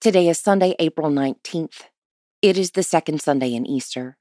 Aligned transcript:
Today 0.00 0.28
is 0.28 0.38
Sunday, 0.38 0.74
April 0.78 1.10
19th. 1.10 1.82
It 2.40 2.56
is 2.56 2.70
the 2.70 2.82
second 2.82 3.20
Sunday 3.20 3.54
in 3.54 3.66
Easter. 3.66 4.16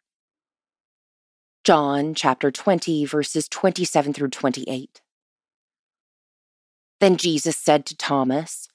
John 1.64 2.14
chapter 2.14 2.52
20, 2.52 3.06
verses 3.06 3.48
27 3.48 4.12
through 4.12 4.28
28. 4.28 5.00
Then 7.00 7.16
Jesus 7.16 7.56
said 7.56 7.86
to 7.86 7.96
Thomas, 7.96 8.68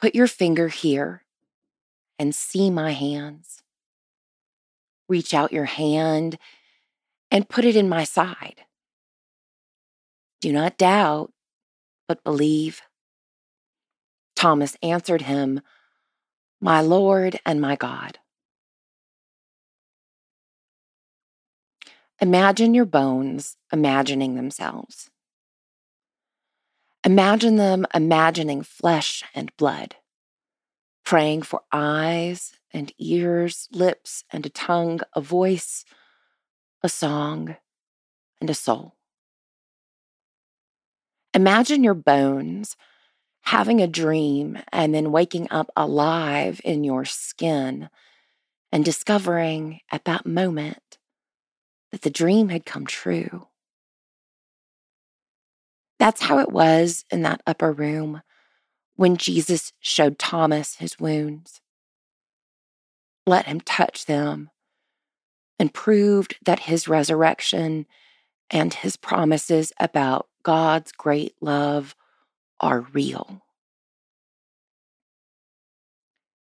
Put 0.00 0.14
your 0.14 0.28
finger 0.28 0.68
here 0.68 1.24
and 2.18 2.34
see 2.34 2.70
my 2.70 2.92
hands. 2.92 3.62
Reach 5.10 5.34
out 5.34 5.52
your 5.52 5.66
hand 5.66 6.38
and 7.30 7.50
put 7.50 7.66
it 7.66 7.76
in 7.76 7.90
my 7.90 8.04
side. 8.04 8.62
Do 10.40 10.54
not 10.54 10.78
doubt, 10.78 11.34
but 12.08 12.24
believe. 12.24 12.80
Thomas 14.34 14.74
answered 14.82 15.20
him, 15.20 15.60
my 16.62 16.80
Lord 16.80 17.40
and 17.44 17.60
my 17.60 17.74
God. 17.74 18.18
Imagine 22.20 22.72
your 22.72 22.84
bones 22.84 23.56
imagining 23.72 24.36
themselves. 24.36 25.10
Imagine 27.04 27.56
them 27.56 27.84
imagining 27.92 28.62
flesh 28.62 29.24
and 29.34 29.50
blood, 29.56 29.96
praying 31.04 31.42
for 31.42 31.62
eyes 31.72 32.52
and 32.72 32.92
ears, 32.96 33.68
lips 33.72 34.22
and 34.30 34.46
a 34.46 34.48
tongue, 34.48 35.00
a 35.16 35.20
voice, 35.20 35.84
a 36.80 36.88
song, 36.88 37.56
and 38.40 38.48
a 38.48 38.54
soul. 38.54 38.94
Imagine 41.34 41.82
your 41.82 41.94
bones 41.94 42.76
having 43.42 43.80
a 43.80 43.86
dream 43.86 44.58
and 44.72 44.94
then 44.94 45.12
waking 45.12 45.48
up 45.50 45.70
alive 45.76 46.60
in 46.64 46.84
your 46.84 47.04
skin 47.04 47.88
and 48.70 48.84
discovering 48.84 49.80
at 49.90 50.04
that 50.04 50.24
moment 50.24 50.98
that 51.90 52.02
the 52.02 52.10
dream 52.10 52.48
had 52.48 52.64
come 52.64 52.86
true. 52.86 53.48
That's 55.98 56.22
how 56.22 56.38
it 56.38 56.50
was 56.50 57.04
in 57.10 57.22
that 57.22 57.42
upper 57.46 57.72
room 57.72 58.22
when 58.96 59.16
Jesus 59.16 59.72
showed 59.80 60.18
Thomas 60.18 60.76
his 60.76 60.98
wounds. 60.98 61.60
Let 63.26 63.46
him 63.46 63.60
touch 63.60 64.06
them 64.06 64.50
and 65.58 65.72
proved 65.72 66.36
that 66.44 66.60
his 66.60 66.88
resurrection 66.88 67.86
and 68.50 68.74
his 68.74 68.96
promises 68.96 69.72
about 69.78 70.28
God's 70.42 70.92
great 70.92 71.34
love 71.40 71.94
are 72.60 72.80
real. 72.92 73.41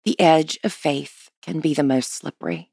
The 0.10 0.20
edge 0.20 0.58
of 0.64 0.74
faith 0.74 1.30
can 1.44 1.60
be 1.60 1.76
the 1.76 1.84
most 1.84 2.12
slippery. 2.12 2.72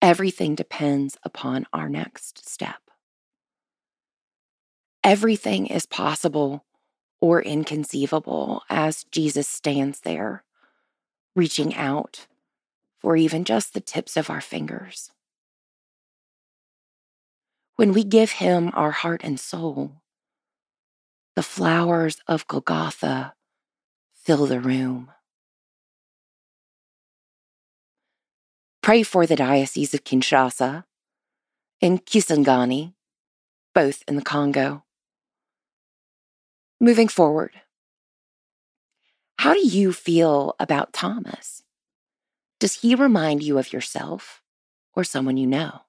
Everything 0.00 0.54
depends 0.54 1.18
upon 1.22 1.66
our 1.70 1.90
next 1.90 2.48
step. 2.48 2.80
Everything 5.04 5.66
is 5.66 5.84
possible 5.84 6.64
or 7.20 7.42
inconceivable 7.42 8.62
as 8.70 9.04
Jesus 9.12 9.46
stands 9.46 10.00
there, 10.00 10.44
reaching 11.36 11.74
out 11.74 12.26
for 12.98 13.14
even 13.14 13.44
just 13.44 13.74
the 13.74 13.80
tips 13.82 14.16
of 14.16 14.30
our 14.30 14.40
fingers. 14.40 15.10
When 17.76 17.92
we 17.92 18.02
give 18.02 18.30
Him 18.30 18.70
our 18.72 18.92
heart 18.92 19.20
and 19.22 19.38
soul, 19.38 20.00
the 21.36 21.42
flowers 21.42 22.16
of 22.26 22.46
Golgotha 22.46 23.34
fill 24.14 24.46
the 24.46 24.60
room. 24.60 25.10
Pray 28.88 29.02
for 29.02 29.26
the 29.26 29.36
Diocese 29.36 29.92
of 29.92 30.02
Kinshasa 30.02 30.84
and 31.82 32.06
Kisangani, 32.06 32.94
both 33.74 34.02
in 34.08 34.16
the 34.16 34.22
Congo. 34.22 34.82
Moving 36.80 37.08
forward, 37.08 37.60
how 39.40 39.52
do 39.52 39.60
you 39.60 39.92
feel 39.92 40.56
about 40.58 40.94
Thomas? 40.94 41.62
Does 42.60 42.76
he 42.76 42.94
remind 42.94 43.42
you 43.42 43.58
of 43.58 43.74
yourself 43.74 44.40
or 44.94 45.04
someone 45.04 45.36
you 45.36 45.46
know? 45.46 45.82